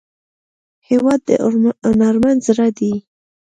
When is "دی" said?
2.77-2.93